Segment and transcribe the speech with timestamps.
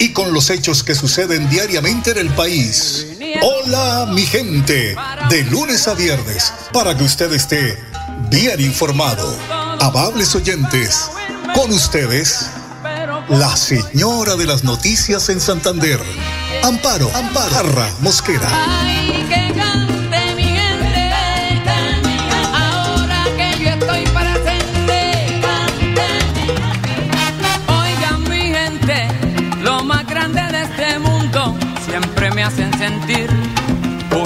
[0.00, 3.06] y con los hechos que suceden diariamente en el país.
[3.42, 4.96] Hola mi gente,
[5.28, 7.78] de lunes a viernes, para que usted esté
[8.30, 9.36] bien informado.
[9.78, 11.10] Amables oyentes,
[11.54, 12.46] con ustedes,
[13.28, 16.00] la señora de las noticias en Santander,
[16.64, 18.48] Amparo, Amparo, Arra Mosquera.
[32.50, 33.28] Hacen sentir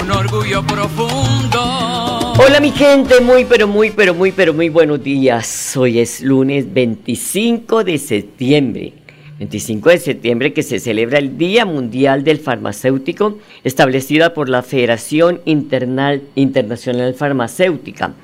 [0.00, 2.32] un orgullo profundo.
[2.38, 5.76] Hola mi gente, muy pero muy pero muy pero muy buenos días.
[5.76, 8.94] Hoy es lunes 25 de septiembre.
[9.38, 15.42] 25 de septiembre que se celebra el Día Mundial del Farmacéutico, establecida por la Federación
[15.44, 18.14] Internacional Farmacéutica.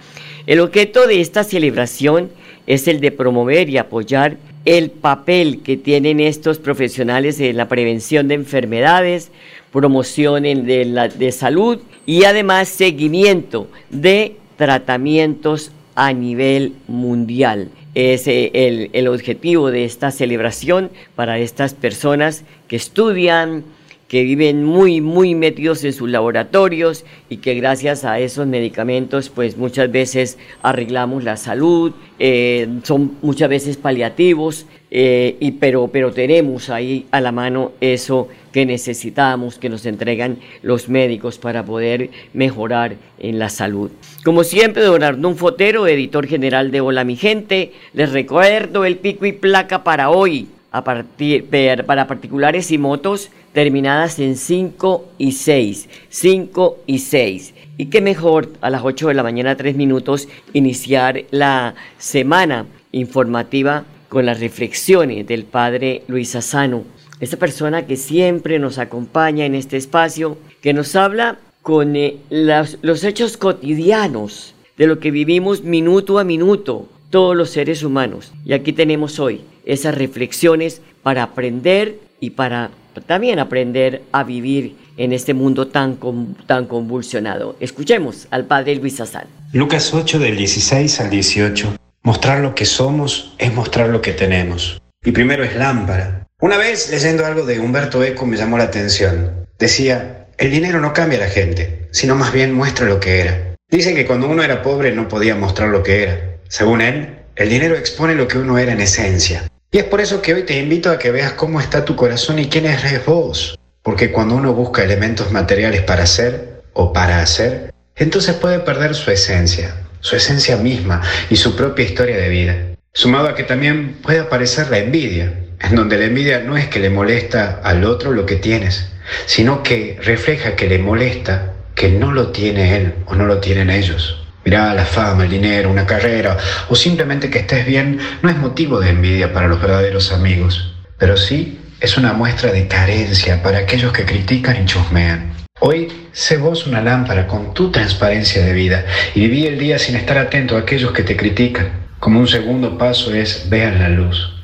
[0.47, 2.31] El objeto de esta celebración
[2.67, 8.29] es el de promover y apoyar el papel que tienen estos profesionales en la prevención
[8.29, 9.31] de enfermedades,
[9.73, 17.69] promoción de, la, de salud y además seguimiento de tratamientos a nivel mundial.
[17.95, 23.65] Es eh, el, el objetivo de esta celebración para estas personas que estudian,
[24.11, 29.57] que viven muy, muy metidos en sus laboratorios y que gracias a esos medicamentos, pues
[29.57, 36.71] muchas veces arreglamos la salud, eh, son muchas veces paliativos, eh, y, pero, pero tenemos
[36.71, 42.97] ahí a la mano eso que necesitamos, que nos entregan los médicos para poder mejorar
[43.21, 43.93] en la salud.
[44.25, 49.25] Como siempre, don Arnón Fotero, editor general de Hola Mi Gente, les recuerdo el pico
[49.25, 51.47] y placa para hoy, a partir,
[51.87, 55.89] para particulares y motos terminadas en 5 y 6.
[56.09, 57.55] 5 y 6.
[57.77, 63.85] Y qué mejor a las 8 de la mañana, 3 minutos, iniciar la semana informativa
[64.09, 66.85] con las reflexiones del padre Luis Asano,
[67.21, 73.05] esta persona que siempre nos acompaña en este espacio, que nos habla con eh, los
[73.05, 78.33] hechos cotidianos de lo que vivimos minuto a minuto, todos los seres humanos.
[78.45, 82.71] Y aquí tenemos hoy esas reflexiones para aprender y para
[83.07, 85.99] también aprender a vivir en este mundo tan,
[86.47, 87.57] tan convulsionado.
[87.61, 89.27] Escuchemos al Padre Luis Azán.
[89.53, 91.77] Lucas 8 del 16 al 18.
[92.03, 94.81] Mostrar lo que somos es mostrar lo que tenemos.
[95.05, 96.27] Y primero es lámpara.
[96.41, 99.47] Una vez leyendo algo de Humberto Eco me llamó la atención.
[99.59, 103.55] Decía, el dinero no cambia a la gente, sino más bien muestra lo que era.
[103.71, 106.39] Dicen que cuando uno era pobre no podía mostrar lo que era.
[106.49, 109.47] Según él, el dinero expone lo que uno era en esencia.
[109.73, 112.41] Y es por eso que hoy te invito a que veas cómo está tu corazón
[112.41, 113.57] y quién eres vos.
[113.83, 119.13] Porque cuando uno busca elementos materiales para ser o para hacer, entonces puede perder su
[119.13, 122.57] esencia, su esencia misma y su propia historia de vida.
[122.93, 126.81] Sumado a que también puede aparecer la envidia, en donde la envidia no es que
[126.81, 128.89] le molesta al otro lo que tienes,
[129.27, 133.71] sino que refleja que le molesta que no lo tiene él o no lo tienen
[133.71, 134.21] ellos.
[134.45, 136.37] Mirá, la fama, el dinero, una carrera
[136.69, 141.17] o simplemente que estés bien no es motivo de envidia para los verdaderos amigos, pero
[141.17, 145.33] sí es una muestra de carencia para aquellos que critican y chusmean.
[145.61, 149.97] Hoy sé vos una lámpara con tu transparencia de vida y viví el día sin
[149.97, 151.71] estar atento a aquellos que te critican.
[151.99, 154.35] Como un segundo paso es vean la luz.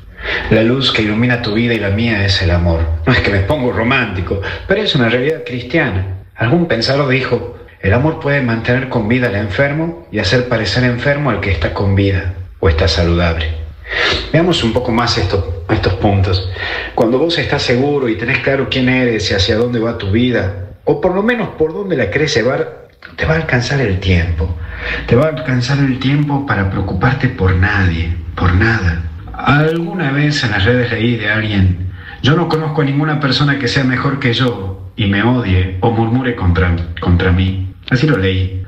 [0.51, 2.81] La luz que ilumina tu vida y la mía es el amor.
[3.07, 6.23] No es que me pongo romántico, pero es una realidad cristiana.
[6.35, 11.29] Algún pensador dijo, el amor puede mantener con vida al enfermo y hacer parecer enfermo
[11.29, 13.67] al que está con vida o está saludable.
[14.33, 16.49] Veamos un poco más estos, estos puntos.
[16.95, 20.67] Cuando vos estás seguro y tenés claro quién eres y hacia dónde va tu vida,
[20.83, 24.55] o por lo menos por dónde la crees llevar, te va a alcanzar el tiempo.
[25.07, 29.03] Te va a alcanzar el tiempo para preocuparte por nadie, por nada.
[29.33, 31.91] Alguna vez en las redes leí de alguien,
[32.21, 35.91] yo no conozco a ninguna persona que sea mejor que yo y me odie o
[35.91, 37.66] murmure contra, contra mí.
[37.89, 38.63] Así lo leí.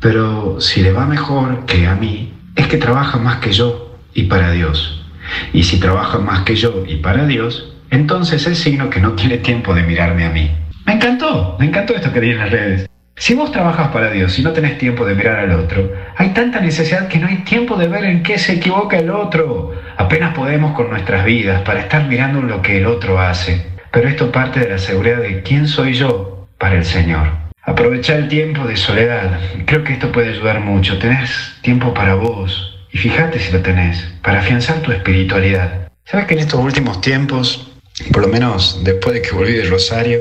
[0.00, 4.24] Pero si le va mejor que a mí, es que trabaja más que yo y
[4.24, 5.04] para Dios.
[5.52, 9.38] Y si trabaja más que yo y para Dios, entonces es signo que no tiene
[9.38, 10.50] tiempo de mirarme a mí.
[10.86, 12.88] Me encantó, me encantó esto que leí en las redes.
[13.16, 16.60] Si vos trabajas para Dios y no tenés tiempo de mirar al otro, hay tanta
[16.60, 19.74] necesidad que no hay tiempo de ver en qué se equivoca el otro.
[19.96, 23.66] Apenas podemos con nuestras vidas para estar mirando lo que el otro hace.
[23.90, 27.47] Pero esto parte de la seguridad de quién soy yo para el Señor.
[27.68, 29.38] Aprovechar el tiempo de soledad.
[29.66, 30.98] Creo que esto puede ayudar mucho.
[30.98, 31.30] Tenés
[31.60, 32.78] tiempo para vos.
[32.90, 35.90] Y fíjate si lo tenés, para afianzar tu espiritualidad.
[36.06, 37.70] ¿Sabes que en estos últimos tiempos,
[38.10, 40.20] por lo menos después de que volví de Rosario,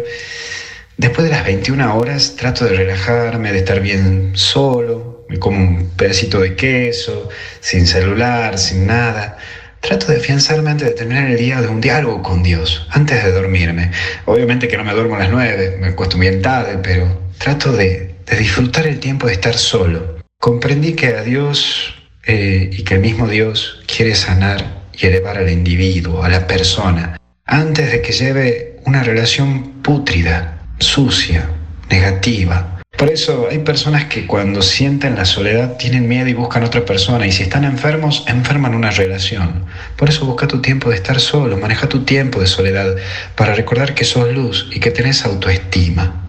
[0.98, 5.92] después de las 21 horas trato de relajarme, de estar bien solo, me como un
[5.96, 7.30] pedacito de queso,
[7.62, 9.38] sin celular, sin nada.
[9.80, 13.32] Trato de afianzarme antes de terminar el día de un diálogo con Dios, antes de
[13.32, 13.92] dormirme.
[14.26, 18.16] Obviamente que no me duermo a las 9, me acuesto bien tarde, pero trato de,
[18.38, 20.18] disfrutar el tiempo de estar solo.
[20.40, 21.96] Comprendí que a Dios
[22.26, 27.20] eh, y que el mismo Dios quiere sanar y elevar al individuo, a la persona,
[27.46, 31.50] antes de que lleve una relación pútrida, sucia,
[31.90, 36.84] negativa, por eso hay personas que cuando sienten la soledad tienen miedo y buscan otra
[36.84, 39.66] persona y si están enfermos, enferman una relación.
[39.96, 42.96] Por eso busca tu tiempo de estar solo, maneja tu tiempo de soledad
[43.36, 46.27] para recordar que sos luz y que tenés autoestima.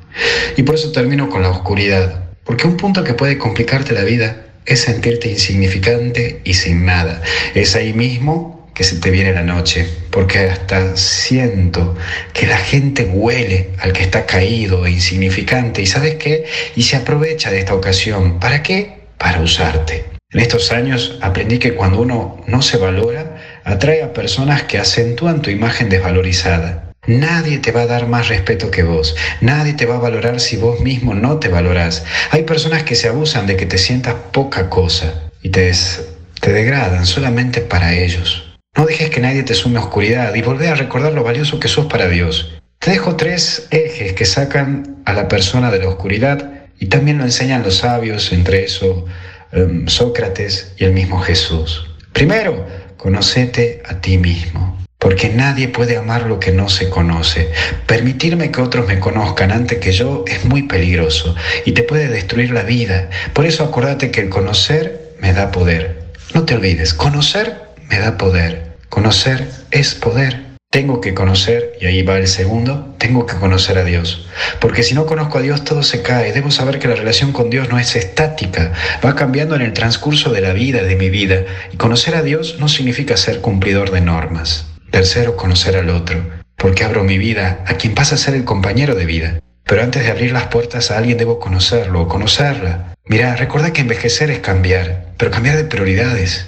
[0.56, 4.46] Y por eso termino con la oscuridad, porque un punto que puede complicarte la vida
[4.66, 7.22] es sentirte insignificante y sin nada.
[7.54, 11.96] Es ahí mismo que se te viene la noche, porque hasta siento
[12.32, 16.44] que la gente huele al que está caído e insignificante y sabes qué,
[16.76, 18.38] y se aprovecha de esta ocasión.
[18.38, 19.00] ¿Para qué?
[19.18, 20.04] Para usarte.
[20.30, 25.42] En estos años aprendí que cuando uno no se valora, atrae a personas que acentúan
[25.42, 26.88] tu imagen desvalorizada.
[27.08, 29.16] Nadie te va a dar más respeto que vos.
[29.40, 32.05] Nadie te va a valorar si vos mismo no te valorás.
[32.32, 35.72] Hay personas que se abusan de que te sientas poca cosa y te,
[36.43, 38.58] degradan solamente para ellos.
[38.76, 41.69] No dejes que nadie te sume a oscuridad y volvé a recordar lo valioso que
[41.69, 42.60] sos para Dios.
[42.78, 47.25] Te dejo tres ejes que sacan a la persona de la oscuridad y también lo
[47.25, 49.06] enseñan los sabios, entre eso
[49.52, 51.87] em, Sócrates y el mismo Jesús.
[52.12, 52.66] Primero,
[52.99, 57.50] conocete a ti mismo, porque nadie puede amar lo que no se conoce.
[57.86, 61.34] Permitirme que otros me conozcan antes que yo es muy peligroso
[61.64, 63.08] y te puede destruir la vida.
[63.32, 66.02] Por eso acordate que el conocer me da poder.
[66.34, 68.76] No te olvides, conocer me da poder.
[68.88, 70.48] Conocer es poder.
[70.70, 74.26] Tengo que conocer, y ahí va el segundo, tengo que conocer a Dios.
[74.60, 76.32] Porque si no conozco a Dios todo se cae.
[76.32, 80.30] Debo saber que la relación con Dios no es estática, va cambiando en el transcurso
[80.30, 81.44] de la vida, de mi vida.
[81.72, 84.66] Y conocer a Dios no significa ser cumplidor de normas.
[84.90, 86.23] Tercero, conocer al otro.
[86.56, 89.40] Porque abro mi vida a quien pasa a ser el compañero de vida.
[89.64, 92.94] Pero antes de abrir las puertas a alguien debo conocerlo o conocerla.
[93.06, 96.46] Mira, recuerda que envejecer es cambiar, pero cambiar de prioridades.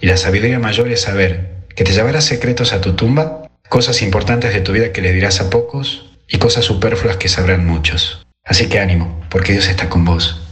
[0.00, 4.52] Y la sabiduría mayor es saber que te llevarás secretos a tu tumba, cosas importantes
[4.52, 8.26] de tu vida que le dirás a pocos y cosas superfluas que sabrán muchos.
[8.44, 10.42] Así que ánimo, porque Dios está con vos.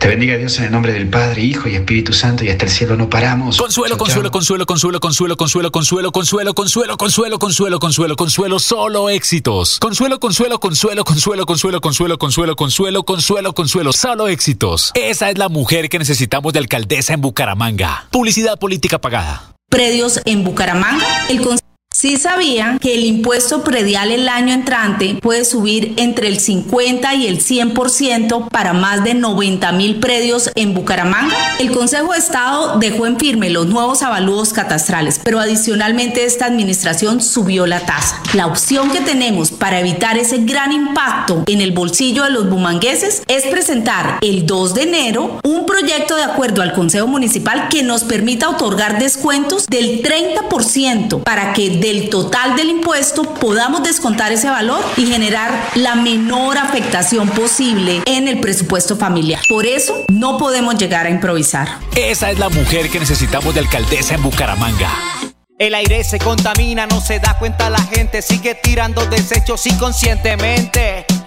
[0.00, 2.70] Te bendiga Dios en el nombre del Padre, Hijo y Espíritu Santo y hasta el
[2.70, 3.58] cielo no paramos.
[3.58, 9.78] Consuelo, consuelo, consuelo, consuelo, consuelo, consuelo, consuelo, consuelo, consuelo, consuelo, consuelo, consuelo, consuelo, solo éxitos.
[9.78, 14.90] Consuelo, consuelo, consuelo, consuelo, consuelo, consuelo, consuelo, consuelo, consuelo, consuelo, solo éxitos.
[14.94, 18.06] Esa es la mujer que necesitamos de alcaldesa en Bucaramanga.
[18.10, 21.06] Publicidad política pagada predios en Bucaramanga.
[21.30, 21.40] El
[21.92, 27.26] Sí sabían que el impuesto predial el año entrante puede subir entre el 50 y
[27.26, 31.34] el 100% para más de 90 mil predios en Bucaramanga.
[31.58, 37.20] El Consejo de Estado dejó en firme los nuevos avalúos catastrales, pero adicionalmente esta administración
[37.20, 38.22] subió la tasa.
[38.34, 43.24] La opción que tenemos para evitar ese gran impacto en el bolsillo de los bumangueses
[43.26, 48.04] es presentar el 2 de enero un proyecto de acuerdo al Consejo Municipal que nos
[48.04, 54.84] permita otorgar descuentos del 30% para que del total del impuesto podamos descontar ese valor
[54.96, 59.40] y generar la menor afectación posible en el presupuesto familiar.
[59.48, 61.68] Por eso no podemos llegar a improvisar.
[61.96, 64.90] Esa es la mujer que necesitamos de alcaldesa en Bucaramanga.
[65.58, 71.06] El aire se contamina, no se da cuenta la gente, sigue tirando desechos inconscientemente.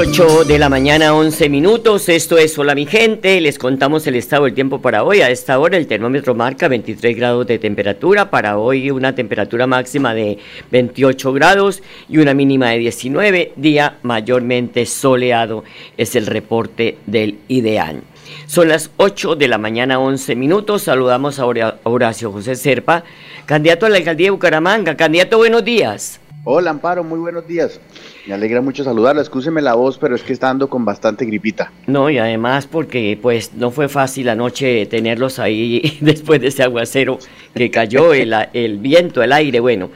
[0.00, 2.08] 8 de la mañana, 11 minutos.
[2.08, 3.38] Esto es Hola mi gente.
[3.38, 5.20] Les contamos el estado del tiempo para hoy.
[5.20, 8.30] A esta hora el termómetro marca 23 grados de temperatura.
[8.30, 10.38] Para hoy una temperatura máxima de
[10.70, 13.52] 28 grados y una mínima de 19.
[13.56, 15.64] Día mayormente soleado
[15.98, 18.00] es el reporte del ideal.
[18.46, 20.84] Son las 8 de la mañana, 11 minutos.
[20.84, 23.04] Saludamos a Horacio José Serpa,
[23.44, 24.96] candidato a la alcaldía de Bucaramanga.
[24.96, 26.19] Candidato, buenos días.
[26.44, 27.80] Hola Amparo, muy buenos días.
[28.26, 29.20] Me alegra mucho saludarla.
[29.20, 31.70] Escúcheme la voz, pero es que está dando con bastante gripita.
[31.86, 37.18] No, y además porque pues no fue fácil anoche tenerlos ahí después de ese aguacero
[37.54, 39.90] que cayó, el, el viento, el aire, bueno.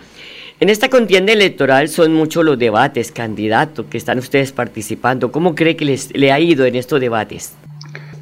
[0.60, 5.32] En esta contienda electoral son muchos los debates, candidatos, que están ustedes participando.
[5.32, 7.54] ¿Cómo cree que les le ha ido en estos debates?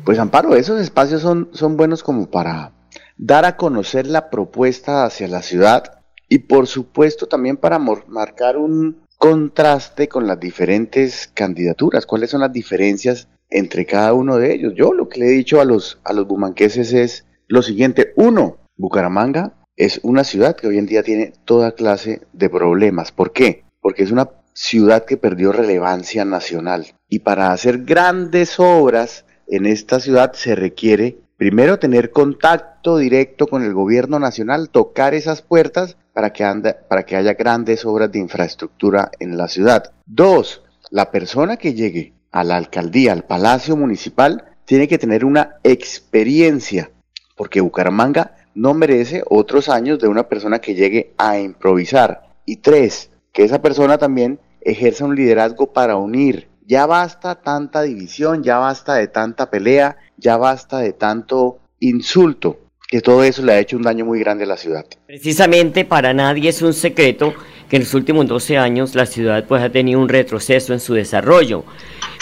[0.05, 2.71] Pues Amparo, esos espacios son, son buenos como para
[3.17, 6.02] dar a conocer la propuesta hacia la ciudad
[6.33, 12.55] y por supuesto también para marcar un contraste con las diferentes candidaturas, cuáles son las
[12.55, 14.73] diferencias entre cada uno de ellos.
[14.75, 18.15] Yo lo que le he dicho a los, a los bumanqueses es lo siguiente.
[18.17, 23.13] Uno, Bucaramanga es una ciudad que hoy en día tiene toda clase de problemas.
[23.13, 23.65] ¿Por qué?
[23.83, 26.87] Porque es una ciudad que perdió relevancia nacional.
[27.11, 33.65] Y para hacer grandes obras en esta ciudad se requiere primero tener contacto directo con
[33.65, 36.45] el gobierno nacional, tocar esas puertas para que,
[36.89, 39.93] para que haya grandes obras de infraestructura en la ciudad.
[40.07, 45.57] Dos, la persona que llegue a la alcaldía, al palacio municipal, tiene que tener una
[45.65, 46.91] experiencia,
[47.37, 52.35] porque Bucaramanga no merece otros años de una persona que llegue a improvisar.
[52.45, 56.49] Y tres, que esa persona también ejerza un liderazgo para unir.
[56.67, 62.59] Ya basta tanta división, ya basta de tanta pelea, ya basta de tanto insulto
[62.93, 64.85] que todo eso le ha hecho un daño muy grande a la ciudad.
[65.07, 67.33] Precisamente para nadie es un secreto
[67.71, 70.93] que en los últimos 12 años la ciudad pues ha tenido un retroceso en su
[70.93, 71.65] desarrollo.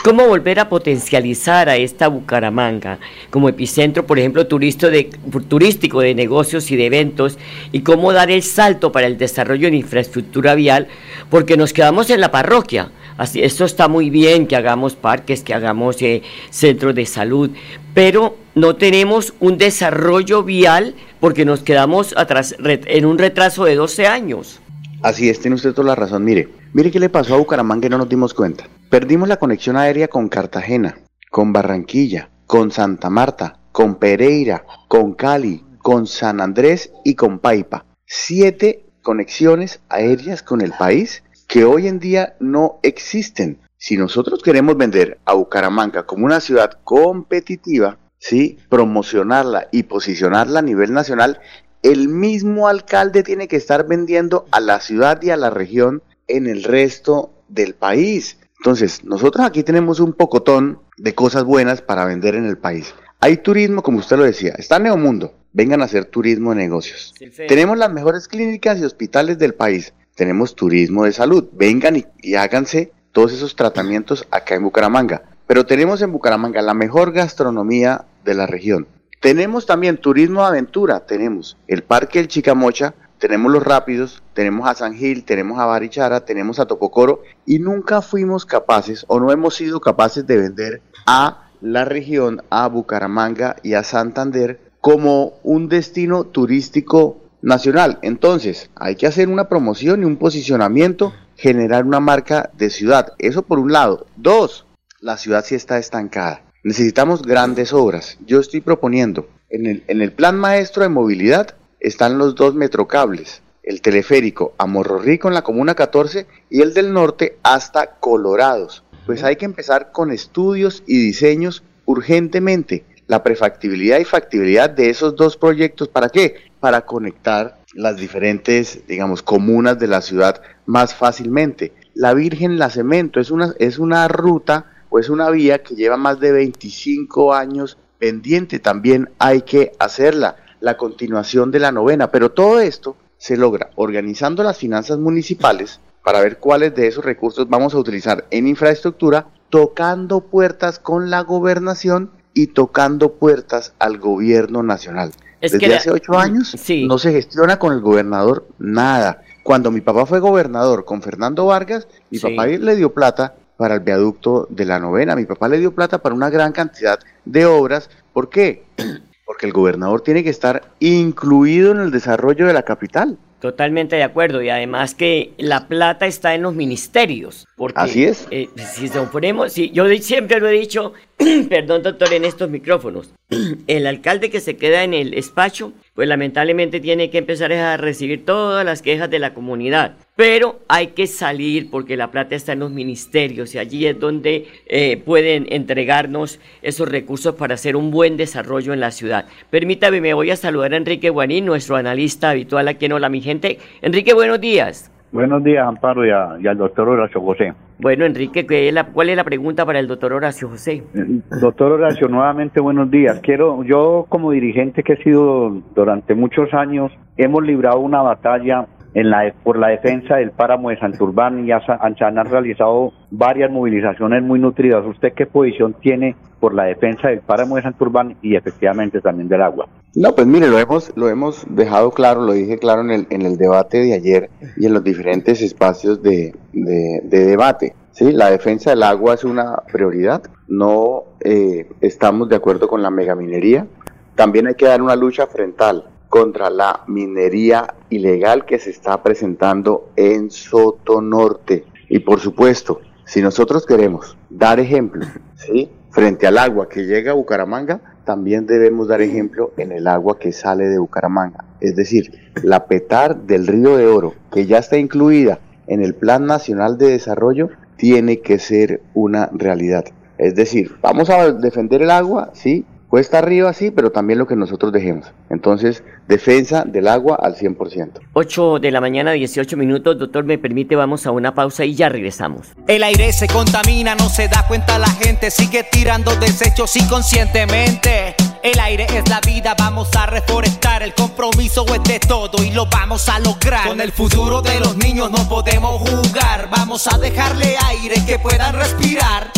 [0.04, 3.00] ¿Cómo volver a potencializar a esta Bucaramanga
[3.30, 7.36] como epicentro, por ejemplo, turístico de negocios y de eventos?
[7.72, 10.86] ¿Y cómo dar el salto para el desarrollo en infraestructura vial?
[11.30, 12.92] Porque nos quedamos en la parroquia.
[13.18, 17.50] Así, esto está muy bien que hagamos parques, que hagamos eh, centros de salud,
[17.92, 24.06] pero no tenemos un desarrollo vial porque nos quedamos atrás en un retraso de 12
[24.06, 24.60] años.
[25.02, 26.24] Así es, tiene usted toda la razón.
[26.24, 28.68] Mire, mire qué le pasó a Bucaramanga y no nos dimos cuenta.
[28.90, 30.98] Perdimos la conexión aérea con Cartagena,
[31.30, 37.86] con Barranquilla, con Santa Marta, con Pereira, con Cali, con San Andrés y con Paipa.
[38.04, 43.58] Siete conexiones aéreas con el país que hoy en día no existen.
[43.78, 48.58] Si nosotros queremos vender a Bucaramanga como una ciudad competitiva, ¿sí?
[48.68, 51.40] promocionarla y posicionarla a nivel nacional,
[51.82, 56.46] el mismo alcalde tiene que estar vendiendo a la ciudad y a la región en
[56.46, 58.38] el resto del país.
[58.58, 62.94] Entonces, nosotros aquí tenemos un pocotón de cosas buenas para vender en el país.
[63.20, 67.14] Hay turismo, como usted lo decía, está Neomundo, vengan a hacer turismo de negocios.
[67.48, 69.94] tenemos las mejores clínicas y hospitales del país.
[70.14, 75.22] Tenemos turismo de salud, vengan y háganse todos esos tratamientos acá en Bucaramanga.
[75.46, 78.86] Pero tenemos en Bucaramanga la mejor gastronomía de la región.
[79.20, 84.74] Tenemos también turismo de aventura, tenemos el Parque El Chicamocha, tenemos los Rápidos, tenemos a
[84.74, 89.56] San Gil, tenemos a Barichara, tenemos a Topocoro y nunca fuimos capaces o no hemos
[89.56, 96.24] sido capaces de vender a la región, a Bucaramanga y a Santander como un destino
[96.24, 97.98] turístico nacional.
[98.00, 103.12] Entonces, hay que hacer una promoción y un posicionamiento generar una marca de ciudad.
[103.18, 104.06] Eso por un lado.
[104.16, 104.66] Dos,
[105.00, 106.42] la ciudad sí está estancada.
[106.62, 108.18] Necesitamos grandes obras.
[108.26, 113.42] Yo estoy proponiendo, en el, en el plan maestro de movilidad están los dos metrocables,
[113.62, 118.84] el teleférico a Morro Rico en la Comuna 14 y el del norte hasta Colorados.
[119.06, 122.84] Pues hay que empezar con estudios y diseños urgentemente.
[123.06, 126.34] La prefactibilidad y factibilidad de esos dos proyectos, ¿para qué?
[126.60, 131.72] Para conectar las diferentes, digamos, comunas de la ciudad más fácilmente.
[131.94, 135.96] La Virgen La Cemento es una, es una ruta o es una vía que lleva
[135.96, 138.58] más de 25 años pendiente.
[138.58, 142.10] También hay que hacerla, la continuación de la novena.
[142.10, 147.48] Pero todo esto se logra organizando las finanzas municipales para ver cuáles de esos recursos
[147.48, 154.62] vamos a utilizar en infraestructura, tocando puertas con la gobernación y tocando puertas al gobierno
[154.62, 155.12] nacional.
[155.40, 156.54] Desde hace ocho años
[156.86, 159.22] no se gestiona con el gobernador nada.
[159.42, 163.80] Cuando mi papá fue gobernador con Fernando Vargas, mi papá le dio plata para el
[163.80, 167.90] viaducto de la novena, mi papá le dio plata para una gran cantidad de obras.
[168.14, 168.62] ¿Por qué?
[169.26, 173.18] Porque el gobernador tiene que estar incluido en el desarrollo de la capital.
[173.38, 174.40] Totalmente de acuerdo.
[174.40, 177.46] Y además que la plata está en los ministerios.
[177.54, 178.26] Porque, Así es.
[178.30, 180.94] eh, si ponemos, si, yo siempre lo he dicho,
[181.50, 183.12] perdón doctor, en estos micrófonos,
[183.66, 188.24] el alcalde que se queda en el despacho, pues lamentablemente tiene que empezar a recibir
[188.24, 189.96] todas las quejas de la comunidad.
[190.16, 194.46] Pero hay que salir porque la plata está en los ministerios y allí es donde
[194.66, 199.26] eh, pueden entregarnos esos recursos para hacer un buen desarrollo en la ciudad.
[199.50, 203.20] Permítame, me voy a saludar a Enrique Guanín, nuestro analista habitual aquí en Hola Mi
[203.20, 203.58] Gente.
[203.82, 204.90] Enrique, buenos días.
[205.12, 207.52] Buenos días, Amparo, y, a- y al doctor Horacio José.
[207.80, 210.84] Bueno, Enrique, ¿qué es la- ¿cuál es la pregunta para el doctor Horacio José?
[210.94, 213.18] Eh, Doctor Horacio, nuevamente buenos días.
[213.20, 219.10] Quiero, yo como dirigente que he sido durante muchos años, hemos librado una batalla en
[219.10, 224.38] la, por la defensa del páramo de Santurbán y se han realizado varias movilizaciones muy
[224.38, 224.84] nutridas.
[224.86, 229.42] ¿Usted qué posición tiene por la defensa del páramo de Santurbán y efectivamente también del
[229.42, 229.66] agua?
[229.94, 233.22] No, pues mire, lo hemos, lo hemos dejado claro, lo dije claro en el, en
[233.22, 237.74] el debate de ayer y en los diferentes espacios de, de- de debate.
[237.90, 240.22] Sí, la defensa del agua es una prioridad.
[240.46, 243.66] No eh, estamos de acuerdo con la megaminería.
[244.14, 249.90] También hay que dar una lucha frontal contra la minería ilegal que se está presentando
[249.96, 251.64] en Soto Norte.
[251.88, 255.04] Y por supuesto, si nosotros queremos dar ejemplo,
[255.34, 255.68] ¿sí?
[255.90, 260.32] frente al agua que llega a Bucaramanga, también debemos dar ejemplo en el agua que
[260.32, 261.44] sale de Bucaramanga.
[261.60, 262.12] Es decir,
[262.42, 265.38] la petar del río de oro, que ya está incluida
[265.68, 269.84] en el Plan Nacional de Desarrollo, tiene que ser una realidad.
[270.18, 274.34] Es decir, vamos a defender el agua, sí, cuesta arriba, sí, pero también lo que
[274.34, 275.14] nosotros dejemos.
[275.28, 278.00] Entonces, defensa del agua al 100%.
[278.12, 279.96] 8 de la mañana, 18 minutos.
[279.98, 282.48] Doctor, me permite, vamos a una pausa y ya regresamos.
[282.66, 288.16] El aire se contamina, no se da cuenta la gente, sigue tirando desechos inconscientemente.
[288.42, 292.66] El aire es la vida, vamos a reforestar, el compromiso es de todo y lo
[292.66, 293.68] vamos a lograr.
[293.68, 298.54] Con el futuro de los niños no podemos jugar, vamos a dejarle aire que puedan
[298.54, 299.30] respirar.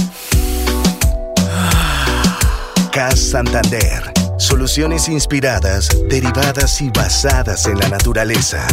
[2.92, 4.21] CAS Santander.
[4.42, 8.66] Soluciones inspiradas, derivadas y basadas en la naturaleza.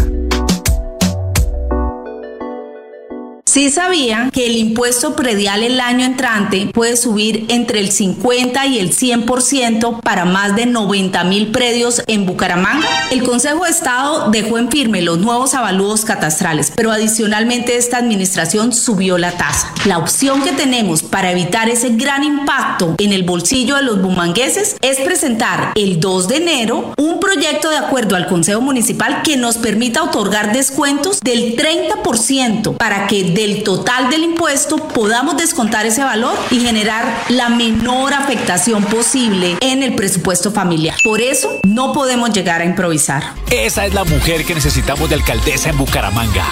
[3.50, 8.78] Sí sabían que el impuesto predial el año entrante puede subir entre el 50 y
[8.78, 12.88] el 100% para más de 90 mil predios en Bucaramanga.
[13.10, 18.72] El Consejo de Estado dejó en firme los nuevos avalúos catastrales, pero adicionalmente esta administración
[18.72, 19.74] subió la tasa.
[19.86, 24.76] La opción que tenemos para evitar ese gran impacto en el bolsillo de los bumangueses
[24.82, 29.58] es presentar el 2 de enero un proyecto de acuerdo al Consejo Municipal que nos
[29.58, 36.38] permita otorgar descuentos del 30% para que del total del impuesto podamos descontar ese valor
[36.52, 40.97] y generar la menor afectación posible en el presupuesto familiar.
[41.06, 43.23] Por eso no podemos llegar a improvisar.
[43.49, 46.45] Esa es la mujer que necesitamos de alcaldesa en Bucaramanga.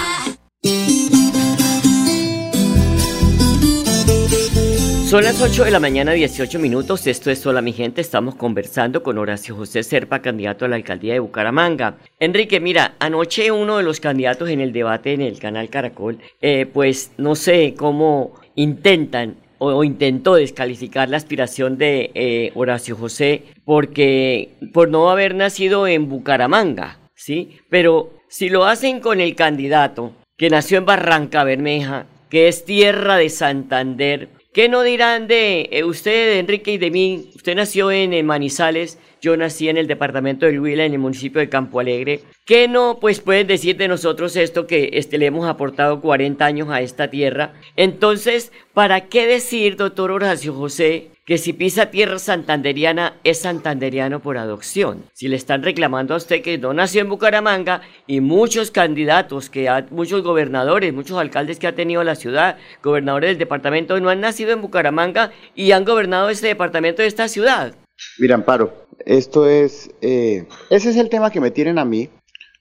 [5.08, 7.06] Son las 8 de la mañana, 18 minutos.
[7.06, 8.02] Esto es Hola mi gente.
[8.02, 11.96] Estamos conversando con Horacio José Serpa, candidato a la alcaldía de Bucaramanga.
[12.20, 16.66] Enrique, mira, anoche uno de los candidatos en el debate en el canal Caracol, eh,
[16.66, 24.50] pues no sé cómo intentan o, intentó descalificar la aspiración de eh, Horacio José porque
[24.74, 27.56] por no haber nacido en Bucaramanga, ¿sí?
[27.70, 33.16] Pero si lo hacen con el candidato que nació en Barranca Bermeja, que es tierra
[33.16, 37.30] de Santander, ¿Qué no dirán de eh, usted, de Enrique, y de mí?
[37.36, 41.38] Usted nació en, eh, Manizales, yo nací en el departamento de Huila, en el municipio
[41.38, 42.22] de Campo Alegre.
[42.46, 46.68] ¿Qué no, pues pueden decir de nosotros esto que este, le hemos aportado 40 años
[46.70, 47.52] a esta tierra?
[47.76, 54.38] Entonces, ¿para qué decir, doctor Horacio José, que si pisa tierra santanderiana es santanderiano por
[54.38, 55.04] adopción.
[55.12, 59.68] Si le están reclamando a usted que no nació en Bucaramanga y muchos candidatos, que
[59.68, 64.22] ha, muchos gobernadores, muchos alcaldes que ha tenido la ciudad, gobernadores del departamento, no han
[64.22, 67.74] nacido en Bucaramanga y han gobernado este departamento de esta ciudad.
[68.18, 72.08] Mira, Amparo, esto es, eh, ese es el tema que me tienen a mí,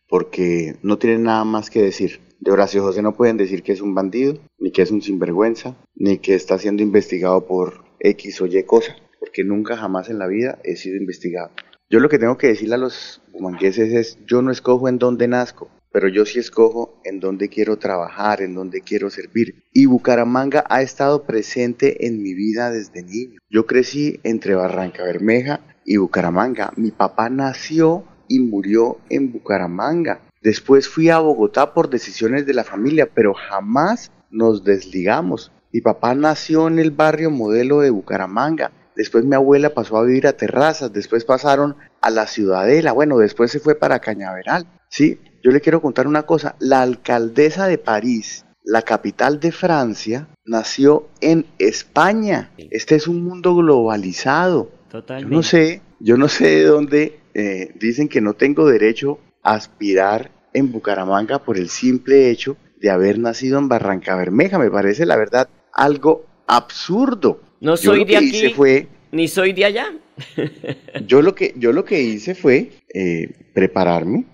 [0.10, 2.20] porque no tienen nada más que decir.
[2.42, 5.78] De Horacio José no pueden decir que es un bandido, ni que es un sinvergüenza,
[5.96, 10.28] ni que está siendo investigado por X o Y cosa, porque nunca jamás en la
[10.28, 11.52] vida he sido investigado.
[11.90, 15.28] Yo lo que tengo que decirle a los humangueses es, yo no escojo en dónde
[15.28, 19.64] nazco, pero yo sí escojo en dónde quiero trabajar, en dónde quiero servir.
[19.74, 23.40] Y Bucaramanga ha estado presente en mi vida desde niño.
[23.50, 26.74] Yo crecí entre Barranca Bermeja y Bucaramanga.
[26.76, 30.22] Mi papá nació y murió en Bucaramanga.
[30.42, 35.52] Después fui a Bogotá por decisiones de la familia, pero jamás nos desligamos.
[35.72, 38.72] Mi papá nació en el barrio modelo de Bucaramanga.
[38.96, 40.92] Después mi abuela pasó a vivir a Terrazas.
[40.92, 42.94] Después pasaron a la Ciudadela.
[42.94, 44.66] Bueno, después se fue para Cañaveral.
[44.90, 46.56] Sí, yo le quiero contar una cosa.
[46.60, 52.52] La alcaldesa de París, la capital de Francia, nació en España.
[52.58, 54.72] Este es un mundo globalizado.
[54.90, 55.32] Totalmente.
[55.32, 59.54] Yo no sé, yo no sé de dónde eh, dicen que no tengo derecho a
[59.54, 64.58] aspirar en Bucaramanga por el simple hecho de haber nacido en Barranca Bermeja.
[64.58, 67.42] Me parece, la verdad, algo absurdo.
[67.60, 69.94] No Yo soy lo de que hice aquí, fue ni soy de allá.
[71.08, 74.26] yo lo que, yo lo que hice fue eh, prepararme,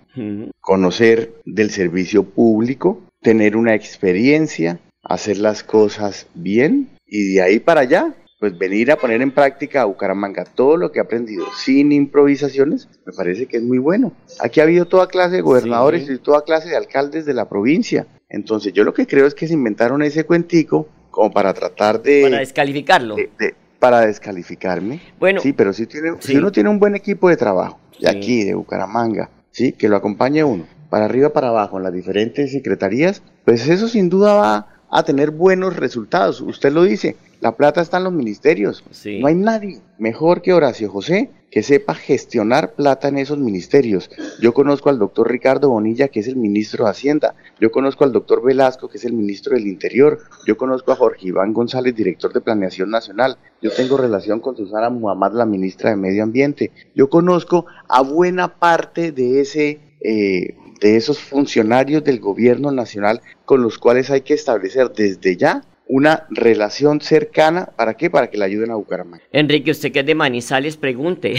[0.60, 7.82] conocer del servicio público, tener una experiencia, hacer las cosas bien y de ahí para
[7.82, 11.92] allá, pues venir a poner en práctica a Bucaramanga todo lo que he aprendido sin
[11.92, 14.12] improvisaciones, me parece que es muy bueno.
[14.40, 16.14] Aquí ha habido toda clase de gobernadores Sí.
[16.14, 18.06] y toda clase de alcaldes de la provincia.
[18.28, 22.22] Entonces yo lo que creo es que se inventaron ese cuentico como para tratar de...
[22.24, 23.14] Para descalificarlo.
[23.14, 25.00] de- de- para descalificarme.
[25.20, 26.32] Bueno, Sí, pero si, tiene, sí.
[26.32, 28.16] si uno tiene un buen equipo de trabajo, de Sí.
[28.16, 29.72] aquí, de Bucaramanga, ¿sí?
[29.72, 34.08] que lo acompañe uno, para arriba, para abajo, en las diferentes secretarías, pues eso sin
[34.08, 36.40] duda va a tener buenos resultados.
[36.40, 38.82] Usted lo dice, la plata está en los ministerios.
[38.90, 39.20] Sí.
[39.20, 44.10] No hay nadie mejor que Horacio José que sepa gestionar plata en esos ministerios.
[44.40, 47.34] Yo conozco al doctor Ricardo Bonilla, que es el ministro de Hacienda.
[47.60, 50.20] Yo conozco al doctor Velasco, que es el ministro del Interior.
[50.46, 53.36] Yo conozco a Jorge Iván González, director de Planeación Nacional.
[53.60, 56.72] Yo tengo relación con Susana Muhammad, la ministra de Medio Ambiente.
[56.94, 59.80] Yo conozco a buena parte de ese...
[60.00, 65.62] eh, de esos funcionarios del gobierno nacional con los cuales hay que establecer desde ya
[65.86, 68.10] una relación cercana, ¿para qué?
[68.10, 69.24] Para que le ayuden a Bucaramanga.
[69.32, 71.34] Enrique, usted que es de Manizales, pregunte.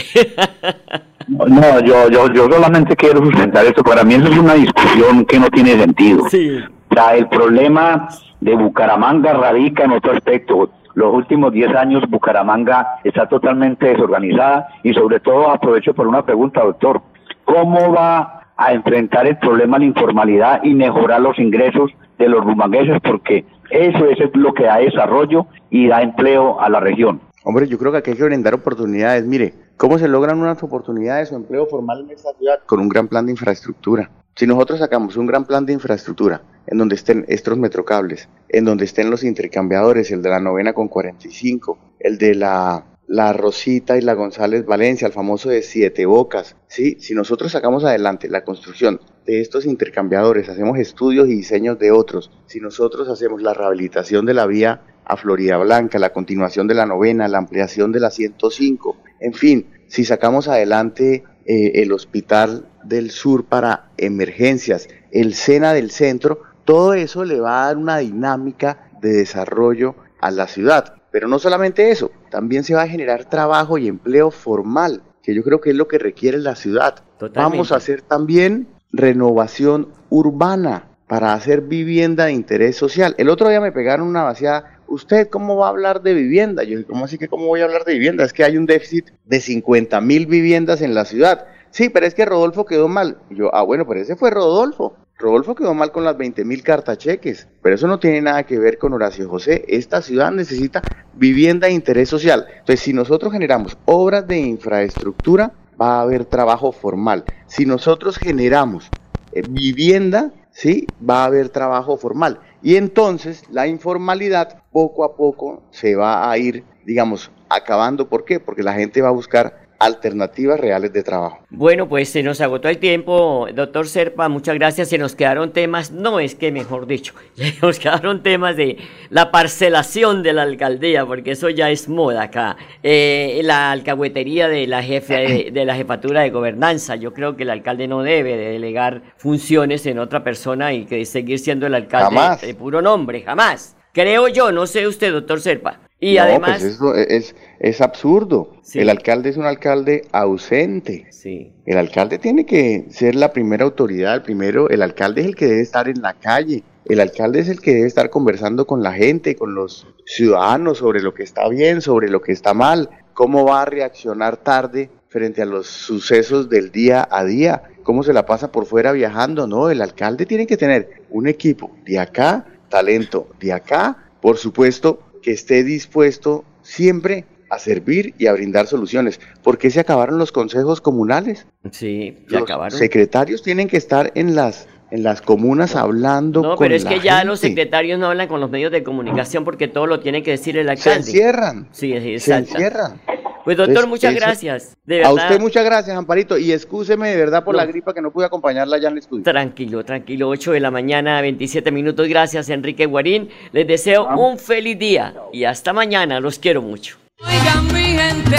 [1.28, 3.84] No, yo, yo, yo solamente quiero sustentar esto.
[3.84, 6.30] Para mí eso es una discusión que no tiene sentido.
[6.30, 6.60] sí.
[6.92, 8.08] O sea, el problema
[8.40, 10.70] de Bucaramanga radica en otro aspecto.
[10.94, 16.64] Los últimos 10 años Bucaramanga está totalmente desorganizada y sobre todo aprovecho por una pregunta,
[16.64, 17.02] doctor.
[17.44, 22.46] ¿Cómo va a enfrentar el problema de la informalidad y mejorar los ingresos de los
[22.46, 23.02] bumangueses?
[23.02, 27.22] Porque eso es lo que da desarrollo y da empleo a la región.
[27.44, 29.26] Hombre, yo creo que aquí hay que brindar oportunidades.
[29.26, 32.60] Mire, ¿cómo se logran unas oportunidades o empleo formal en esta ciudad?
[32.66, 34.10] Con un gran plan de infraestructura.
[34.36, 38.86] Si nosotros sacamos un gran plan de infraestructura en donde estén estos metrocables, en donde
[38.86, 44.02] estén los intercambiadores, el de la novena con 45, el de la, la Rosita y
[44.02, 46.98] la González Valencia, el famoso de Siete Bocas, ¿sí?
[47.00, 52.32] si nosotros sacamos adelante la construcción de estos intercambiadores, hacemos estudios y diseños de otros,
[52.48, 56.86] si nosotros hacemos la rehabilitación de la vía a Florida Blanca, la continuación de la
[56.86, 63.12] novena, la ampliación de la 105, en fin, si sacamos adelante eh, el Hospital del
[63.12, 68.90] Sur para emergencias, el SENA del centro, todo eso le va a dar una dinámica
[69.00, 70.96] de desarrollo a la ciudad.
[71.16, 75.44] Pero no solamente eso, también se va a generar trabajo y empleo formal, que yo
[75.44, 76.96] creo que es lo que requiere la ciudad.
[77.18, 77.40] Totalmente.
[77.40, 83.16] Vamos a hacer también renovación urbana para hacer vivienda de interés social.
[83.18, 84.82] El otro día me pegaron una vaciada.
[84.90, 86.64] ¿Usted cómo va a hablar de vivienda?
[86.64, 88.26] Yo dije, ¿cómo así que cómo voy a hablar de vivienda?
[88.26, 91.46] Es que hay un déficit de 50 mil viviendas en la ciudad.
[91.76, 93.18] Sí, pero es que Rodolfo quedó mal.
[93.30, 94.96] Y yo, ah, bueno, pero ese fue Rodolfo.
[95.18, 98.78] Rodolfo quedó mal con las 20 mil cartacheques, pero eso no tiene nada que ver
[98.78, 99.66] con Horacio José.
[99.68, 100.82] Esta ciudad necesita
[101.16, 102.46] vivienda de interés social.
[102.50, 107.26] Entonces, si nosotros generamos obras de infraestructura, va a haber trabajo formal.
[107.46, 108.90] Si nosotros generamos
[109.34, 112.40] eh, vivienda, sí, va a haber trabajo formal.
[112.64, 118.08] Y entonces la informalidad poco a poco se va a ir, digamos, acabando.
[118.08, 118.40] ¿Por qué?
[118.40, 121.40] Porque la gente va a buscar alternativas reales de trabajo.
[121.50, 124.90] Bueno, pues se nos agotó el tiempo, doctor Serpa, muchas gracias.
[124.90, 128.78] Se nos quedaron temas, no es que mejor dicho, se nos quedaron temas de
[129.10, 132.58] la parcelación de la alcaldía, porque eso ya es moda acá.
[132.84, 136.96] Eh, la alcahuetería de la jefe de, de la jefatura de gobernanza.
[136.96, 141.06] Yo creo que el alcalde no debe de delegar funciones en otra persona y que
[141.06, 142.42] seguir siendo el alcalde Jamás.
[142.42, 143.76] de puro nombre, jamás.
[143.96, 145.80] Creo yo, no sé usted, doctor Serpa.
[146.02, 148.58] Y no, además, pues eso es, es absurdo.
[148.62, 148.80] Sí.
[148.80, 151.08] El alcalde es un alcalde ausente.
[151.12, 155.36] sí, El alcalde tiene que ser la primera autoridad, el primero, el alcalde es el
[155.38, 158.84] que debe estar en la calle, el alcalde es el que debe estar conversando con
[158.84, 162.90] la gente, con los ciudadanos sobre lo que está bien, sobre lo que está mal,
[163.14, 168.12] cómo va a reaccionar tarde frente a los sucesos del día a día, cómo se
[168.12, 172.46] la pasa por fuera viajando, no, el alcalde tiene que tener un equipo de acá,
[172.76, 179.22] talento de acá, por supuesto que esté dispuesto siempre a servir y a brindar soluciones.
[179.44, 181.48] ¿Por qué se acabaron los consejos comunales?
[181.72, 182.78] sí, se Los acabaron.
[182.78, 186.90] secretarios tienen que estar en las en las comunas hablando No, con pero es la
[186.92, 190.22] que ya los secretarios no hablan con los medios de comunicación porque todo lo tiene
[190.22, 190.98] que decir el se alcalde.
[191.00, 193.02] encierran, Sí, sí, se encierran.
[193.46, 194.76] Pues doctor, muchas gracias.
[194.86, 196.36] De A usted muchas gracias, Amparito.
[196.38, 199.24] Y excúseme de verdad por la gripa que no pude acompañarla allá en el estudio.
[199.24, 200.30] Tranquilo, tranquilo.
[200.30, 202.08] 8 de la mañana, 27 minutos.
[202.08, 203.30] Gracias, Enrique Guarín.
[203.52, 206.20] Les deseo un feliz día y hasta mañana.
[206.20, 206.98] Los quiero mucho.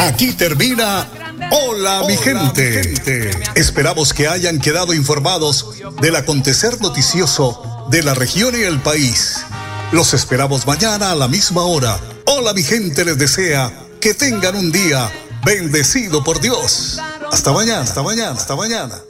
[0.00, 1.06] Aquí termina
[1.50, 2.82] Hola, mi gente.
[3.54, 9.44] Esperamos que hayan quedado informados del acontecer noticioso de la región y el país.
[9.92, 11.96] Los esperamos mañana a la misma hora.
[12.26, 15.10] Hola, mi gente les desea que tengan un día
[15.44, 16.96] bendecido por Dios.
[17.32, 19.02] Hasta mañana, hasta mañana, hasta mañana.